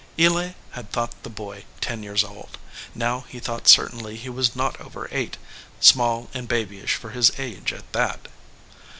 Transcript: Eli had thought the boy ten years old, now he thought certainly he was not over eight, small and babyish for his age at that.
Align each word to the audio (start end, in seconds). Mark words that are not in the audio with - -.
Eli 0.17 0.53
had 0.71 0.91
thought 0.91 1.21
the 1.21 1.29
boy 1.29 1.63
ten 1.79 2.01
years 2.01 2.23
old, 2.23 2.57
now 2.95 3.19
he 3.29 3.39
thought 3.39 3.67
certainly 3.67 4.15
he 4.15 4.29
was 4.29 4.55
not 4.55 4.81
over 4.81 5.07
eight, 5.11 5.37
small 5.79 6.27
and 6.33 6.47
babyish 6.47 6.95
for 6.95 7.11
his 7.11 7.31
age 7.37 7.71
at 7.71 7.93
that. 7.93 8.27